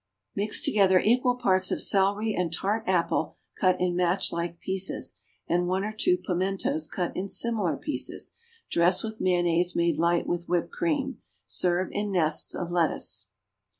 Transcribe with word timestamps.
= 0.21 0.35
Mix 0.35 0.63
together 0.63 0.99
equal 0.99 1.35
parts 1.35 1.69
of 1.69 1.79
celery 1.79 2.33
and 2.33 2.51
tart 2.51 2.83
apple 2.87 3.37
cut 3.55 3.79
in 3.79 3.95
match 3.95 4.33
like 4.33 4.59
pieces, 4.59 5.19
and 5.47 5.67
one 5.67 5.83
or 5.83 5.93
two 5.95 6.17
pimentos 6.17 6.87
cut 6.89 7.15
in 7.15 7.27
similar 7.29 7.77
pieces. 7.77 8.33
Dress 8.71 9.03
with 9.03 9.21
mayonnaise 9.21 9.75
made 9.75 9.97
light 9.99 10.25
with 10.25 10.49
whipped 10.49 10.71
cream. 10.71 11.19
Serve 11.45 11.89
in 11.91 12.11
nests 12.11 12.55
of 12.55 12.71
lettuce. 12.71 13.27